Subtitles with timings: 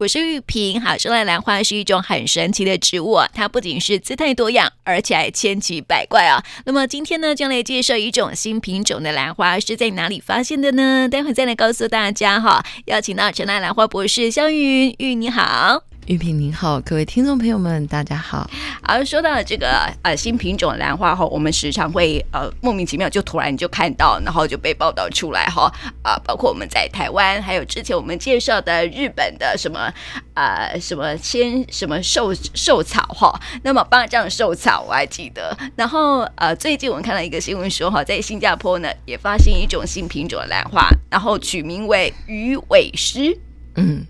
[0.00, 0.80] 我是玉萍。
[0.80, 6.42] 好，说来兰花是一种很神奇的植物，它不仅是姿态多样，而且还千奇百怪啊。
[6.64, 11.06] 那么今天呢，将来介绍一种新品种的兰花是在哪里发现的呢？
[11.06, 12.64] 待会再来告诉大家哈。
[12.86, 15.89] 邀请到成大兰花博士肖云玉，你好。
[16.06, 18.50] 玉萍您好，各位听众朋友们，大家好。
[18.82, 25.72] 而，说到这个呃新品种兰花后，我们时常会呃莫名其妙就突然就看到，然后就被报道出来哈
[26.02, 29.92] 啊、呃，包括我们在台湾，还有之前我们介绍的日本的什么
[30.34, 35.56] 呃什么仙什么寿寿草哈，那么八丈寿草我还记得。
[35.76, 43.38] 然后呃最近我们看到一个新闻说哈，在新加坡呢也发现一种新品种的兰花，然后取名为鱼尾狮。
[43.76, 44.04] 嗯。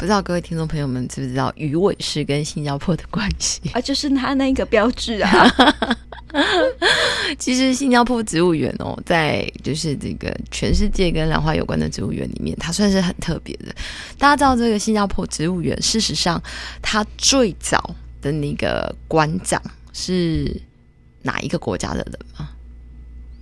[0.00, 3.80] 不知道各位听众朋友们知不知道鱼尾狮跟新加坡的关系 啊？
[3.82, 5.46] 就是它那个标志啊。
[7.38, 13.66] 其实新加坡植物园哦，在就是这个全世界跟兰花有关的植物园里面，它算是很特别的。
[14.16, 16.42] 大家知道这个新加坡植物园，事实上
[16.80, 19.62] 它最早的那个馆长
[19.92, 20.50] 是
[21.20, 22.48] 哪一个国家的人吗？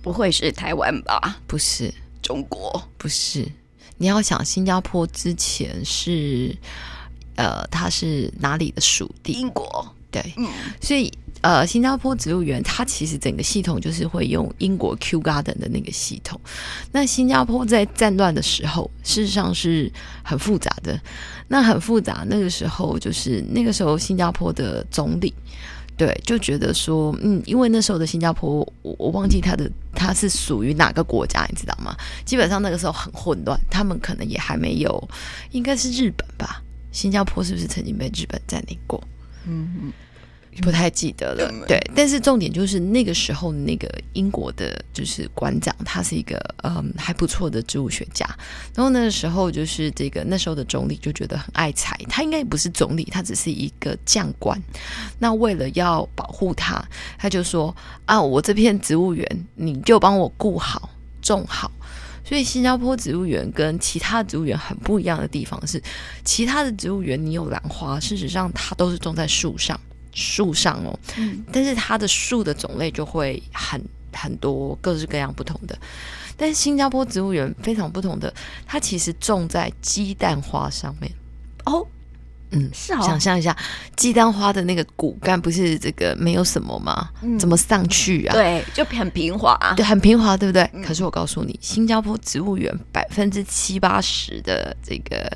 [0.01, 1.39] 不会是台湾吧？
[1.47, 1.89] 不是，
[2.21, 2.83] 中国？
[2.97, 3.47] 不是。
[3.99, 6.57] 你要想，新加坡之前是，
[7.35, 9.33] 呃，它是哪里的属地？
[9.33, 9.87] 英国。
[10.09, 10.47] 对，嗯，
[10.81, 16.41] 所以呃，新加坡植物园它其实整个系统就是会用英国 Kew Garden 的那个系统。
[16.91, 19.91] 那新加坡在战乱的时候，事实上是
[20.23, 20.99] 很复杂的。
[21.47, 25.31] 那很复杂，那个时候就是那个时候新加坡的总理。
[25.99, 31.93] 对，就觉得说，嗯，因为那时候的新加坡，我我忘记它的它是属于哪个国家，你知道吗？
[32.23, 35.09] 基本上那个时候很混乱，他们可能也还没有，
[35.51, 36.63] 应该是日本吧？
[36.93, 39.03] 新加坡是不是曾经被日本占领过？
[39.45, 39.93] 嗯嗯。
[40.61, 48.25] 不太记得了，对，但是重点就是那个时候那个英国的，就是馆长，他是一个嗯还不错的植物学家。
[48.75, 54.61] 然后那个时候就是这个那时候的总理就觉得很爱财，他应该不是总理，他只是一个将官。
[55.19, 56.83] 那为了要保护他，
[57.17, 57.73] 他就说
[58.05, 60.89] 啊，我这片植物园你就帮我顾好
[61.21, 61.71] 种好。
[62.25, 65.81] 所以新加坡植物园跟其他植物园很不一样的地方是，
[66.25, 69.79] 其他的植物园你有兰花，事实上它都是种在树上。
[70.19, 73.81] 树上哦，嗯，但是它的树的种类就会很
[74.11, 75.77] 很多，各式各样不同的。
[76.35, 78.33] 但是新加坡植物园非常不同的，
[78.65, 81.11] 它其实种在鸡蛋花上面
[81.65, 81.85] 哦，
[82.51, 83.55] 嗯，是哦，想象一下，
[83.95, 87.09] 鸡蛋花的那个骨干不是这个没有什么吗？
[87.21, 88.33] 嗯，怎么上去啊？
[88.33, 90.69] 对，就很平滑，对，很平滑，对不对？
[90.73, 95.29] 嗯，可是我告诉你，新加坡植物园百分之七八十的这个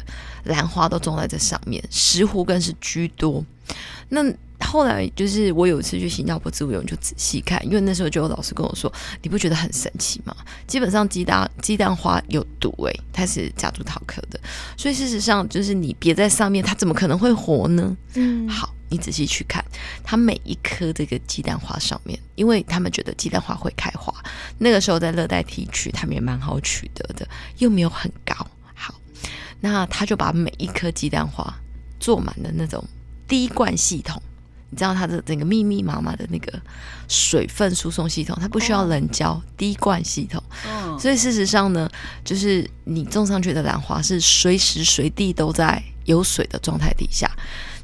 [0.45, 3.43] 兰花都种在这上面，石斛更是居多。
[4.07, 4.23] 那
[4.63, 8.91] 后来就是我有一次去新加坡植物园，就仔细看，因为那时候就有老师跟我说
[9.21, 10.35] ：“你不觉得很神奇吗？
[10.65, 14.39] 基本上鸡蛋鸡蛋花有毒诶、欸，它是夹竹桃科的，
[14.77, 19.63] 所以事实上就是你别在上面，它怎么可能会活呢？”嗯，好，你仔细去看，
[20.03, 24.13] 它每一颗这个鸡蛋花上面，因为他们觉得鸡蛋花会开花，
[24.57, 28.35] 那个时候在热带地区，他们也蛮好取得的，又没有很高。
[28.73, 28.93] 好，
[29.59, 31.53] 那他就把每一颗鸡蛋花
[31.99, 32.83] 做满了那种
[33.27, 34.21] 滴灌系统。
[34.73, 36.51] 你知道它的整个密密麻麻的那个
[37.07, 40.41] 水分输送系统，它不需要冷胶，滴灌系统。
[40.65, 41.87] 嗯，所以事实上呢，
[42.25, 47.29] 就是你种上去的兰花是随时随地都在有水的状态底下。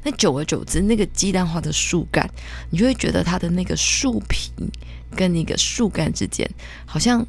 [0.02, 2.28] 那久而久之，那个鸡蛋花的树干，
[2.70, 4.50] 你就会觉得它的那个树皮
[5.14, 6.50] 跟那个树干之间
[6.84, 7.24] 好像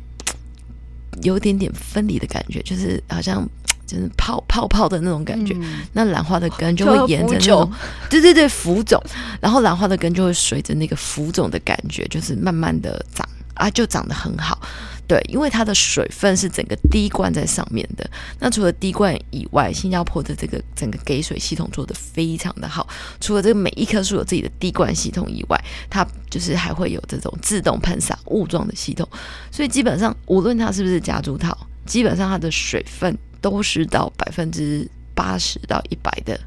[1.21, 3.47] 有点点分离的感觉，就是好像。
[3.91, 7.69] 就是泡泡泡的那种感觉，嗯、那兰花的根就会沿着那种，
[8.09, 9.01] 对对对，浮肿，
[9.41, 14.61] 然后兰花的根就会随着那个浮肿的感觉，就是慢慢的长啊，就长得很好。
[15.07, 18.09] 对，因为它的水分是整个滴灌在上面的。
[18.39, 22.87] 那除了滴灌以外，新加坡的这个整个给水系统做得非常的好。
[23.19, 29.05] 除了这个每一棵树有自己的滴灌系统以外，它就是还会有这种自动喷洒雾状的系统。
[29.51, 33.17] 所以基本上，无论它是不是夹竹桃，基本上它的水分。
[33.41, 36.39] 都是到百分之八十到一百的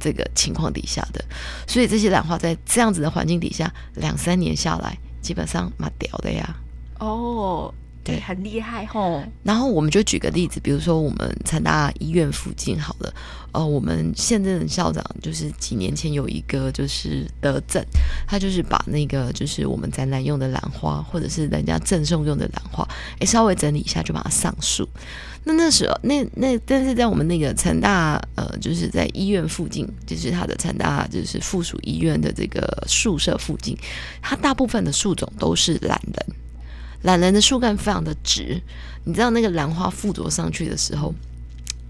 [0.00, 1.22] 这个情况底下的，
[1.66, 6.56] 所以这些兰花在这样子的环境底下，两三年下来，基本上蛮屌的呀。
[7.00, 7.74] 哦，
[8.08, 9.22] 对，很厉害吼。
[9.42, 13.14] 然后我们就举个例子，比如说我们成大医院附近好了，
[13.52, 17.82] 呃，我们现任的校长就是几年前有一个就是得赠，
[18.26, 22.88] 他就是把那个就是我们展览用的兰花，或者是人家赠送用的兰花，
[23.20, 24.88] 哎，稍微整理一下就把它上树。
[25.44, 33.74] 那那时候，那那但是在我们那个成大，呃，就是在医院附近，就是他的成大，就是附属医院的这个宿舍附近，
[34.20, 36.36] 它大部分的树种都是榄仁，
[37.04, 38.60] 榄仁的树干非常的直，
[39.04, 41.14] 你知道那个兰花附着上去的时候，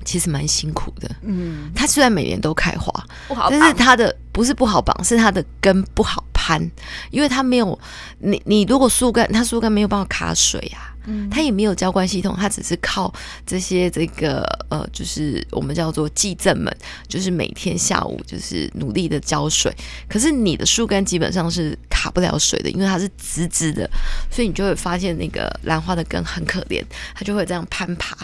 [0.05, 1.11] 其实蛮辛苦的。
[1.23, 2.93] 嗯，它虽然每年都开花，
[3.51, 6.61] 但是它的不是不好绑，是它的根不好攀，
[7.11, 7.79] 因为它没有
[8.19, 10.88] 你你如果树干，它树干没有办法卡水啊。
[11.31, 13.13] 它也没有浇灌系统，它只是靠
[13.47, 16.75] 这些这个呃，就是我们叫做祭镇们，
[17.09, 19.75] 就是每天下午就是努力的浇水。
[20.09, 23.89] 可是你的树干基本上是卡不了水的，因为它是直直的，
[24.31, 26.85] 所以你就会发现那个兰花的根很可怜，
[27.15, 28.17] 它就会这样攀爬。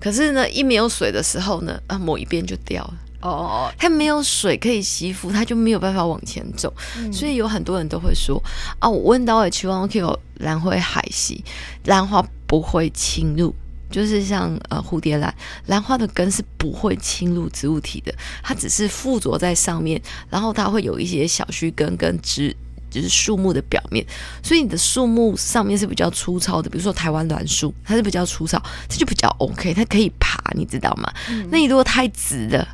[0.00, 2.94] 可是呢，一没有水的时候呢，啊，某一边就掉了。
[3.24, 6.72] 哦哦，它没有水可以吸附，它就没有办法往前走。
[6.98, 8.38] 嗯、所以有很多人都会说
[8.78, 11.42] 啊，我问到的期望 Q 兰花海袭，
[11.86, 13.54] 兰花不会侵入，
[13.90, 15.34] 就是像呃蝴蝶兰，
[15.66, 19.98] 兰花的根是不会侵入植物体的，它只是附着在上面，
[20.28, 22.54] 然后它会有一些小须根跟枝，
[22.90, 24.04] 就是树木的表面。
[24.42, 31.10] 所以你的树木上面是比较粗糙的，比如说台湾栾树，它是比较粗糙，它就比较 OK，它可以爬，你知道吗？
[31.30, 32.68] 嗯、那你如果太直的。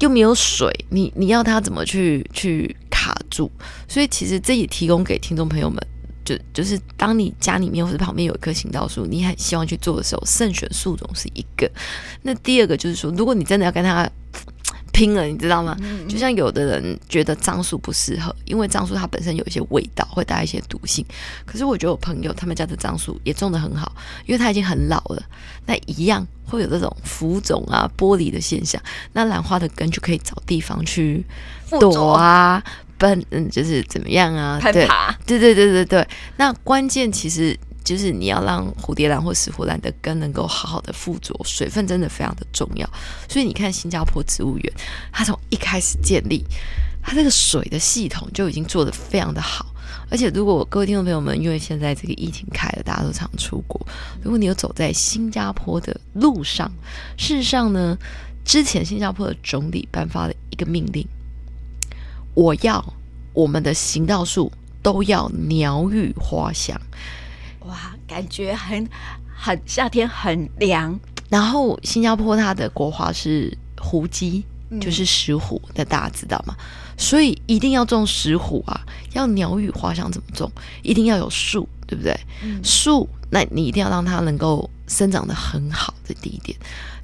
[0.00, 3.50] 又没有水，你你要它怎么去去卡住？
[3.88, 5.80] 所以其实这也提供给听众朋友们，
[6.24, 11.70] 就就是当你家里面或者旁边有一棵行道树，你很希望去做的时候，慎选树种是一个。
[12.22, 14.08] 那第二个就是说，如果你真的要跟它
[14.96, 15.76] 拼了，你知道吗？
[16.08, 21.04] 就像有的人觉得樟树不适合，因为樟树它本身有一些味道，会带一些毒性。
[21.44, 23.94] 可是我觉得我朋友他们家的樟树也种得很好，
[24.24, 25.22] 因为它已经很老了，
[25.66, 28.80] 那一样会有这种浮肿啊、剥离的现象。
[29.12, 31.22] 那兰花的根就可以找地方去
[31.78, 32.62] 躲啊、
[32.96, 34.58] 奔，嗯，就是怎么样啊？
[34.72, 34.88] 对，
[35.26, 36.08] 对对对对对。
[36.38, 37.54] 那关键其实。
[37.86, 42.84] 就是你要让蝴蝶兰或石斛兰的根能够好好的附着，水分真的非常的重要。
[43.28, 44.72] 所以你看新加坡植物园，
[45.12, 46.44] 它从一开始建立，
[47.00, 49.72] 它这个水的系统就已经做得非常的好。
[50.10, 53.80] 而且如果各位听众朋友们，因为现在这个疫情开了，大家都常出国，
[54.20, 56.68] 如果你有走在新加坡的路上，
[57.16, 57.96] 事实上呢，
[58.44, 61.06] 之前新加坡的总理颁发了一个命令，
[62.34, 62.84] 我要
[63.32, 64.50] 我们的行道树
[64.82, 66.80] 都要鸟语花香。
[67.66, 68.88] 哇，感觉很
[69.36, 70.98] 很夏天很凉。
[71.28, 76.54] 然后新加坡它的国花是胡姬，嗯、就是石斛，那大家知道吗？
[76.96, 78.80] 所以一定要种石斛啊！
[79.12, 80.50] 要鸟语花香怎么种？
[80.82, 82.18] 一定要有树，对不对？
[82.42, 86.56] 嗯、树，那你一定要让它能够生长的很好，这第一点。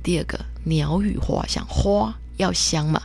[0.03, 3.03] 第二个，鸟语花香，花要香嘛。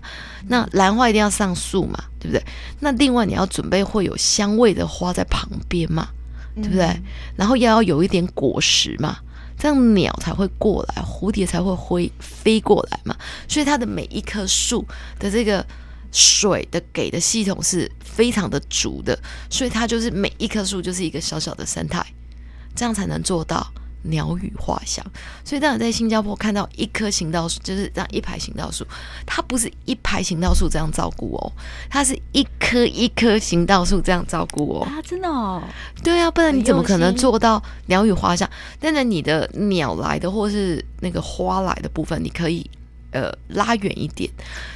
[0.48, 2.44] 那兰花一定要上树嘛，对不对？
[2.80, 6.08] 那另外你要准备会有香味的花在旁边嘛。
[6.62, 7.02] 对不对？
[7.36, 9.18] 然后要要有一点果实嘛，
[9.58, 13.16] 这样鸟才会过来，蝴蝶才会飞飞过来嘛。
[13.48, 14.86] 所以它的每一棵树
[15.20, 15.66] 的这个
[16.12, 19.18] 水的给的系统是非常的足的，
[19.50, 22.06] 所以它就是每一棵树就是一个小小的生态，
[22.76, 23.72] 这样才能做到。
[24.04, 25.06] 鸟语花香，
[25.44, 28.86] 所以当你在新加坡看到一棵行道树，就是这样一排行道树，
[29.26, 31.52] 它不是一排行道树这样照顾哦，
[31.90, 34.86] 它是一棵一棵行道树这样照顾哦。
[34.86, 35.62] 啊，真的哦？
[36.04, 38.50] 对啊，不然你怎么可能做到鸟语花香？
[38.80, 42.70] 当然，你的鸟来的或是那个花来的部分，你可以
[43.12, 44.30] 呃拉远一点，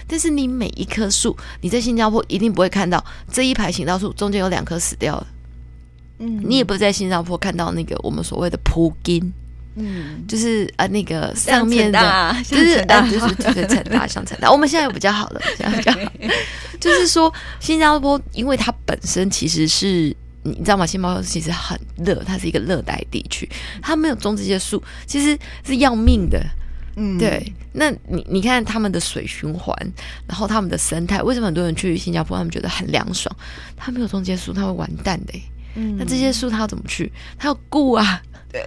[0.08, 5.28] 但是你每一棵树，你在新加坡一定不会看到这一排行道树中间有两棵死掉了。
[6.22, 9.34] 嗯，你也不会在新加坡看到那个我们所谓的蒲金，
[9.76, 16.12] 嗯，就是啊那个上面的，就是啊就是就是成大像成大，我们现在有比较好的，现在比较好，
[16.80, 20.86] 就是说新加坡，因为它本身其实是你知道吗？
[20.86, 23.50] 新加坡其实很热，它是一个热带地区，
[23.82, 26.40] 它没有种这些树，其实是要命的。
[26.98, 29.74] 嗯，对，那你你看他们的水循环，
[30.28, 33.34] 然后他们的生态，为什么很多人去新加坡，他们觉得很凉爽？
[33.78, 35.34] 他没有种这些树，他会完蛋的。
[35.76, 37.12] 嗯，那这些树它要怎么去？
[37.38, 38.64] 它要顾啊，对，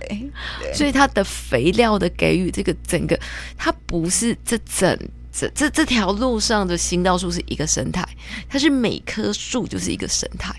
[0.61, 3.19] 对，所以它的肥料的给予，这个整个
[3.57, 4.99] 它不是这整
[5.33, 8.07] 这这这条路上的行道树是一个生态，
[8.49, 10.55] 它是每棵树就是一个生态。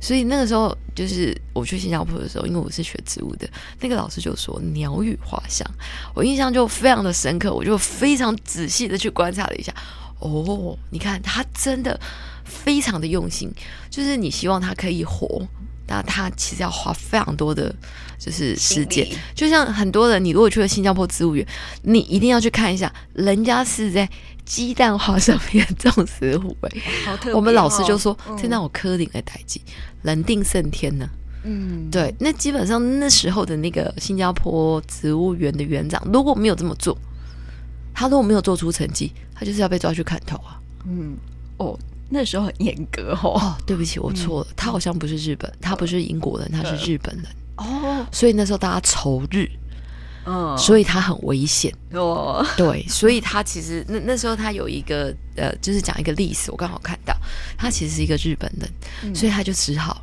[0.00, 5.68] 所以那个时候就是我去新加坡的时候，因为我是学植物的，那个老师就说鸟语花香，
[6.14, 9.74] 我印象就非常的深刻，我就非常仔细的去观察了一下。
[10.20, 11.98] 哦，你看它真的
[12.44, 13.52] 非常的用心，
[13.90, 15.44] 就是你希望它可以活。
[15.88, 17.74] 那他其实要花非常多的，
[18.18, 19.08] 就是时间。
[19.34, 21.46] 就像很多人，你如果去了新加坡植物园，
[21.82, 24.08] 你一定要去看一下，人家是在
[24.44, 26.54] 鸡蛋花上面种石斛。
[26.60, 26.70] 哎，
[27.06, 27.36] 好特别哦。
[27.36, 29.62] 我们老师就说，现在我科林的代际，
[30.02, 31.08] 人定胜天呢。
[31.44, 32.14] 嗯，对。
[32.18, 36.96] 那基本上那时候的那个新加坡植物园的园长，如果没有这么做，
[37.94, 40.60] 他如果没有做出成绩，他就是要被抓去砍头啊。
[40.86, 41.16] 嗯，
[41.56, 41.78] 哦。
[42.08, 44.46] 那时候很严格哦，哦，对不起，我错了。
[44.50, 48.06] 嗯、他好像不是日本，他不是英国人，他是日本人哦。
[48.10, 49.48] 所以那时候大家仇日，
[50.24, 52.44] 嗯，所以他很危险哦。
[52.56, 57.14] 对，所以他其实那那时候他有一个呃，就是讲一个历史，我刚好看到
[57.56, 58.70] 他其实是一个日本人，
[59.02, 60.02] 嗯、所以他就只好。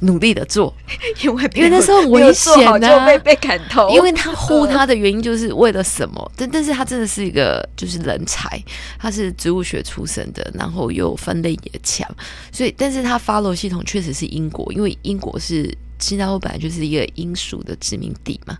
[0.00, 0.72] 努力的做，
[1.22, 3.90] 因为因为那时候很危险啊，就被被砍头。
[3.90, 6.30] 因为他护他的原因就是为了什么？
[6.36, 8.62] 但但是他真的是一个就是人才，
[8.98, 12.08] 他是植物学出身的，然后又分类也强，
[12.52, 18.56] 所以但是他 follow 系统确实是英国，因为英国是新加坡本来就是一个英属的殖民地嘛，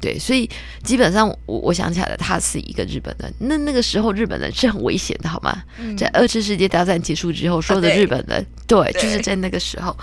[0.00, 0.48] 对，所以
[0.84, 3.34] 基本上我我想起来了，他是一个日本人。
[3.40, 5.60] 那那个时候日本人是很危险的，好吗？
[5.80, 9.96] 嗯、在二次世界大战结束之后，所有的日本人、啊、对，对，就是在那个时候。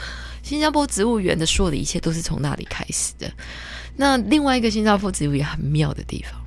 [0.44, 3.32] 新加坡植物园的所有的一切都是从那里开始的。
[3.96, 6.40] 那另外一个新加坡植物园很妙的地方，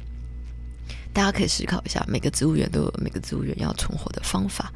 [1.12, 4.70] 大家可以思考一下，每个植物园都有每个植物园要存活的方法。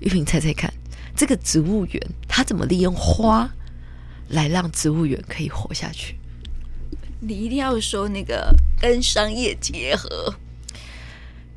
[0.00, 0.72] 玉萍猜猜看，
[1.14, 3.48] 这个植物园它怎么利用花
[4.28, 6.16] 来让植物园可以活下去？
[7.20, 10.34] 你一定要说那个跟商业结合，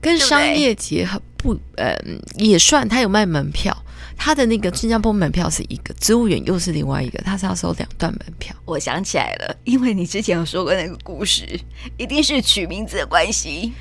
[0.01, 1.53] 跟商业结合不？
[1.75, 3.85] 嗯、呃，也算，它有卖门票。
[4.25, 8.55] 他的那个新加坡门票是一个，植物园又是另外一个，他是要收两段门票。
[8.63, 11.59] 我想起来了，因为你之前有说过那个故事，
[11.97, 13.73] 一定是取名字的关系。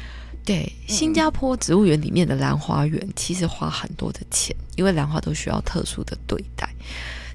[0.44, 6.68] 对，新加坡植物园里面的兰花园其实花很多的钱，因为兰花都需要特殊的对待。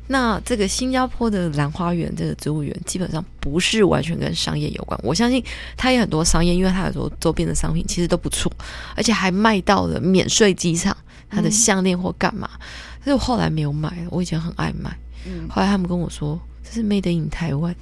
[0.07, 5.41] 那这个新加坡的兰花园这个植物园基本上不是完全跟商业有关，我相信
[5.77, 8.51] 它有很多商业，因为它有很多周边的商品其实都不错，
[8.97, 10.95] 而且还卖到了免税机场，
[11.29, 12.49] 它的项链或干嘛。
[12.53, 12.67] 嗯
[13.07, 14.93] 所以我后来没有买，我以前很爱买。
[15.25, 17.73] 嗯，后来他们跟我说这是 Made in 台湾，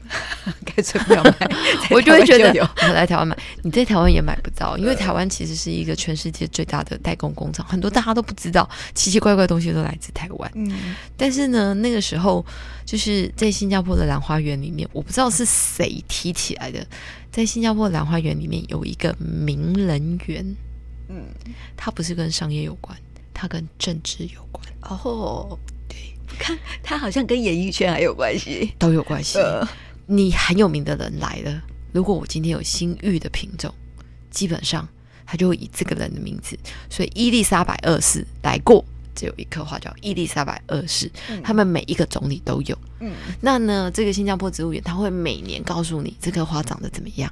[0.64, 1.36] 干脆不要买。
[1.90, 10.52] 我就会觉得我来台湾买，你在台湾也买不到，因为台湾其实是一个全世界最大的代工工厂，很多大家都不知道，奇奇怪怪的东西都来自台湾。
[10.54, 12.46] 嗯，但是呢，那个时候
[12.86, 16.86] 就是在新加坡的兰花园里面，我不知道是谁提起来的，
[17.32, 20.56] 在新加坡的兰花园里面有一个名人园。
[21.10, 21.24] 嗯，
[21.76, 22.96] 它不是跟商业有关。
[23.36, 25.98] 它跟政治有关哦，对，
[26.40, 29.38] 看它好像跟演艺圈还有关系，都有关系。
[29.38, 29.68] 呃、
[30.06, 31.62] 你很有名的人来了，
[31.92, 33.72] 如果我今天有新玉的品种，
[34.32, 34.88] 基本上
[35.26, 36.58] 他就会以这个人的名字。
[36.90, 41.12] 所以伊丽莎白二世来过，只有一棵花叫伊丽莎白二世。
[41.30, 42.78] 嗯、他们每一个总理都有。
[43.02, 43.12] 嗯，
[43.42, 47.30] 那呢，这个新加坡植物园他会每年告诉你这棵花长得怎么样，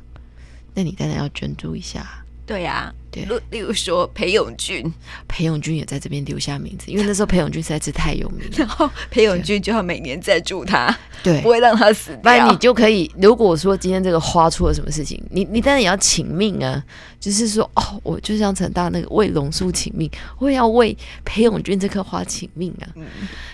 [0.74, 2.05] 那你当然要捐助一下。
[2.45, 4.91] 对呀、啊，对，例如说裴勇俊，
[5.27, 12.22] 裴勇俊也在这边留下名字，因为那时候裴勇俊实在是太有名了， 然后裴勇俊就要每年赞助他，对，不会让他死掉。
[12.22, 16.84] 不然你就可以，如果说今天这个花出了什么事情，你你当然也要请命啊。
[17.24, 20.93] 就是说，哦，我就像陈大那个为龙树请命，我也要为
[21.24, 22.86] 裴勇俊这棵花请命啊。
[22.96, 23.05] 嗯、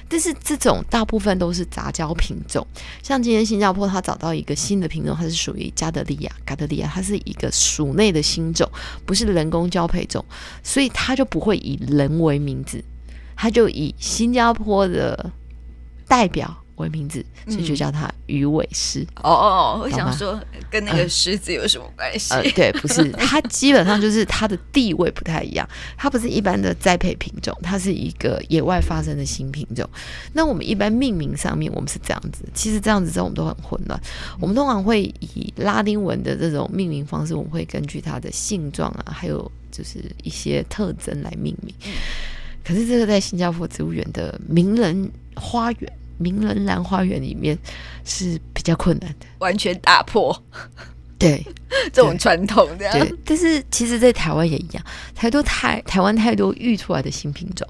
[0.07, 2.65] 但是这种大部分都是杂交品种，
[3.03, 8.67] 像今天新加坡他找到一个新的品种，它是属于加德利亚，加德利亚它是一个属内的新种，
[9.05, 10.23] 不是人工交配种，
[10.63, 12.83] 所以他就不会以人为名字，
[13.35, 15.31] 他就以新加坡的
[16.07, 19.05] 代表为名字，所以就叫它鱼尾狮。
[19.21, 22.33] 哦哦，我想说跟那个狮子有什么关系？
[22.55, 25.67] 对，不是，它基本上就是它的地位不太一样，
[25.97, 29.87] 它不是一般的栽培品种，它是一个野外发生的新品种。
[30.33, 33.99] 那我们一般命名上面，我们是这样子，其实这样子之后我们都很混乱。
[34.39, 41.75] 我们通常会以拉丁文的这种命名方式，我们会根据它的性状啊，还有就是一些特征来命名。
[42.63, 45.93] 可是这个在新加坡植物园的名人花园。
[46.19, 47.57] 名人兰花园里面
[48.05, 50.43] 是比较困难的，完全打破
[51.17, 51.43] 对
[51.91, 52.89] 这种传统的。
[52.91, 54.83] 对，但是其实，在台湾也一样，
[55.15, 57.67] 太多台台湾太多育出来的新品种。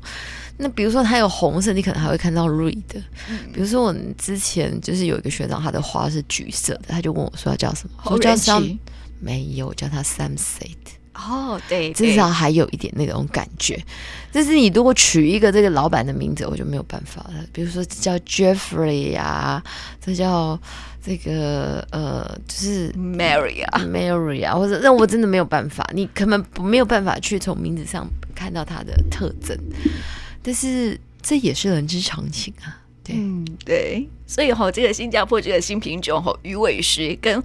[0.58, 3.02] 那比如说，它有红色，你可能还会看到瑞的。
[3.30, 8.78] 嗯、比如说，我之前就是有一个学长，他的花是橘色的，他就问我说：“他叫什么？”我叫 Sam，
[9.22, 10.76] 没有，我叫他 Sunset。
[11.14, 13.78] 哦，对，至少还有一点那种感觉。
[14.32, 17.46] 但是你如果取一个这个老板的名字，我就没有办法了。
[17.52, 19.62] 比如说叫 Jeffrey 呀，
[20.00, 20.58] 这叫
[21.04, 29.58] 这个呃，就是 Mary 啊，Mary 啊，或者那我真的没有办法，你根本没有办法去从名字上看到它的特征。
[30.42, 34.08] 但是这也是人之常情啊，对，嗯，对。
[34.28, 37.44] 所以哈、哦，这个新加坡这个新品种哈，鱼尾狮跟。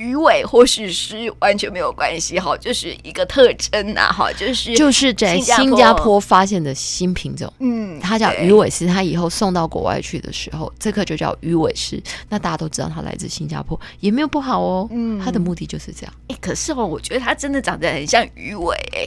[0.00, 12.02] 鱼尾或是狮完全没有关系哈，就是一个特征呐哈，就是就是在新加坡发现的新品种，嗯，它叫鱼尾狮，它以后送到国外去的时候，这颗就叫鱼尾狮。
[12.30, 16.14] 那大家都知道它来自新加坡，也没有不好哦，嗯，它的目的就是这样。
[16.28, 19.06] 哎，可是哦，我觉得它真的长得很像鱼尾，哎，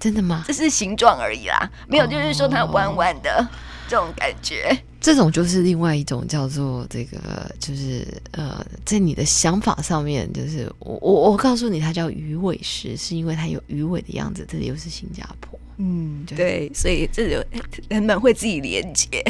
[0.00, 0.42] 真的吗？
[0.48, 3.48] 这是形状而已啦，没有，就是说它弯弯的。
[3.88, 4.76] 这种感觉。
[5.00, 14.46] 这种就是另外一种叫做这个，就是呃，在你的想法上面，就是我我我告诉你，它叫鱼尾狮，是因为它有鱼尾的样子。
[14.48, 17.44] 这里又是新加坡，嗯，对，对，所以这就
[17.90, 19.22] 人们会自己连接，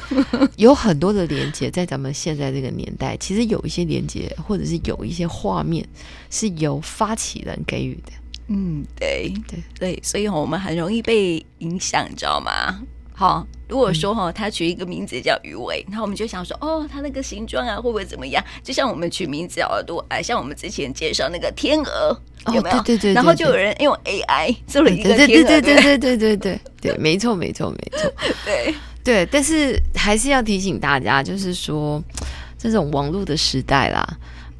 [0.56, 5.86] 有很多的连接，在咱们现在这个年代，其实有一些连接，或者是有一些画面
[6.30, 8.12] 是由发起人给予的。
[8.46, 12.80] 嗯，对对对，所以我们很容易被影响，你知道吗？
[13.18, 18.40] 好，如果说哈，他取一个名字叫鱼尾，然后我们就想说，哦，他那个形状啊，会不会怎么样？
[18.62, 22.16] 就像我们取名字耳朵，哎，像我们之前介绍那个天鹅，
[22.54, 22.80] 有没有？
[22.82, 23.14] 对对对。
[23.14, 28.08] 然后就有人用 AI 做了一个天鹅，对对对对对对对对对，没错没错没错，
[28.46, 28.72] 对
[29.02, 29.26] 对。
[29.26, 32.00] 但是还是要提醒大家，就是说，
[32.56, 34.06] 这种网络的时代啦，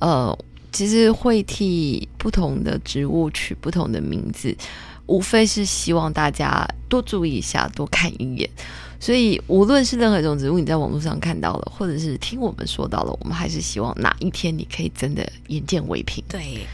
[0.00, 0.36] 呃，
[0.72, 4.52] 其实会替不同的植物取不同的名字。
[5.08, 8.48] 无非是希望大家多注意一下，多看一眼。
[9.00, 16.22] 所以，无论是任何一种植物，你在网络上看到了，或者是听我们说到了，我们还是希望哪一天你可以真的眼见为凭。
[16.28, 16.66] 对。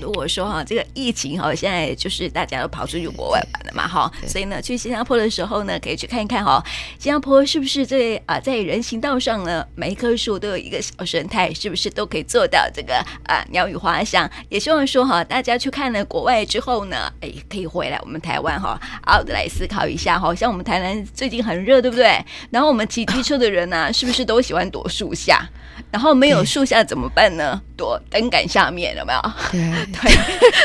[0.00, 6.62] 如果说哈，这个疫情哈，现在就是大家都跑出去国外玩了嘛哈，所以呢，去新加坡的时候呢，可以去看一看哈，
[6.98, 14.30] 新加坡是不是在啊，在人行道上呢，每一棵树都有一个小生态，是不是都可以做到这个啊鸟语花香？
[14.48, 22.22] 也希望说哈，大家去看了国外之后呢，哎，可以回来我们台湾哈，好好的来思考一下哈，像我们台南最近很热，对不对？
[22.50, 25.48] 然后我们骑机车的人呢、啊，是不是都喜欢躲树下？
[25.90, 27.60] 然后没有树下怎么办呢？
[27.76, 29.20] 躲灯杆下面，有没有？
[29.50, 29.60] 对
[29.92, 30.12] 对，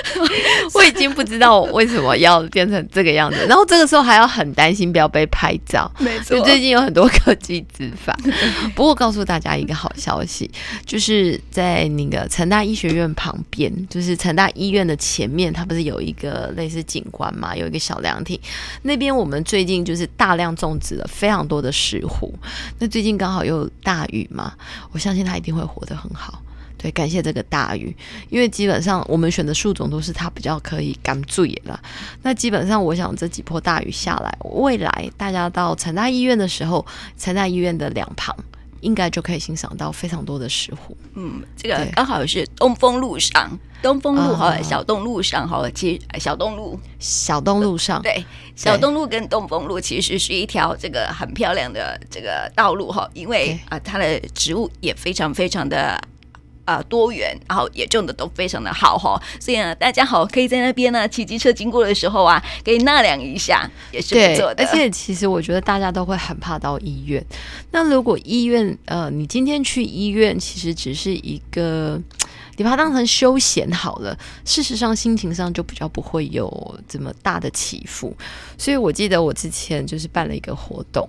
[0.74, 3.46] 我已经不知道我为什么要变成这个样子。
[3.48, 5.92] 然后这个时候还要很担心不要被拍照。
[6.00, 8.18] 没错，最近有很多科技执法。
[8.76, 10.50] 不过告诉大家一个好消息，
[10.86, 17.56] 就是在那个成大医学院旁边，就是成大医院的前面，它不是有一个类似景观嘛？
[17.56, 18.40] 有一个小凉亭，
[18.82, 22.32] 那边我们最近就是大量种植了非常多的石斛。
[22.80, 24.54] 那最近刚好又有大雨嘛，
[24.92, 26.42] 我相信它一定会活得很好。
[26.82, 27.96] 对，感谢这个大雨，
[28.30, 31.80] 因为基本上我们选的树种都是它比较可以干注也了。
[32.24, 36.84] 那基本上，我想这几波大雨下来，未来大家到成大医院的时候，
[37.20, 38.36] 成大医院的两旁
[38.80, 40.96] 应该就可以欣赏到非常多的石斛。
[41.14, 56.02] 嗯，这个刚好是东风路上，东风路和小东路上哈，其实小东路，小东路上，对，小东路跟东风路其实是一条这个很漂亮的这个道路哈，因为啊，它的植物也非常非常的。
[56.66, 64.64] 啊、呃，多元，然后也种的都非常的好哈，所以呢，大家好，可以在那边呢骑机车经过的时候啊，可以纳凉一下，也是不错的。
[64.64, 67.24] 而且其实我觉得大家都会很怕到医院，
[67.72, 72.02] 那如果医院呃，你今天去医院，其实只是一个。
[72.58, 78.16] 你把它当成休闲好了，事实上心情上就比较不会有这么大的起伏。
[78.58, 81.08] 所以我记得我之前就是办了一个活动，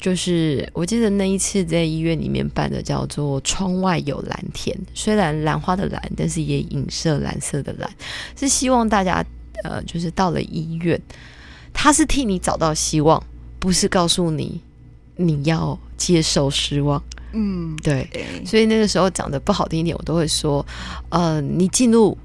[0.00, 7.90] 就是我记得那一次在医院里面办的叫做“窗外有蓝天”，虽然兰花的蓝，但是也影射蓝色的蓝，
[8.36, 9.24] 是希望大家
[9.64, 11.00] 呃，就是到了医院，
[11.72, 13.22] 他是替你找到希望，
[13.58, 14.60] 不是告诉你
[15.16, 17.02] 你要接受失望。
[17.36, 18.08] 嗯，对，
[18.46, 20.64] 所以那个时候讲的不好听一点，我都会说，
[21.08, 22.16] 呃，你进入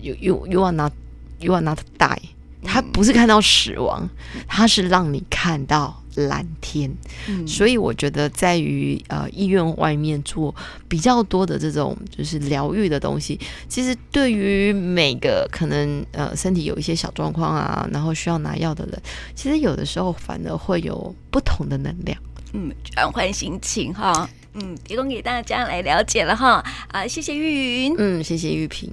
[0.00, 0.92] ，you you you are not
[1.40, 2.16] you are not die，
[2.62, 4.08] 他不是看到死亡，
[4.46, 6.88] 他是让你看到蓝天。
[7.26, 10.54] 嗯，所以我觉得在于呃医院外面做
[10.88, 13.38] 比较多的这种就是疗愈的东西，
[13.68, 19.02] 其实对于每个可能呃身体有一些小状况啊，然后需要拿药的人，
[19.34, 22.16] 其实有的时候反而会有不同的能量。
[22.52, 28.90] 嗯，转换心情哈，嗯，提供给大家来了解了哈，啊，谢谢玉云，嗯，谢谢玉萍。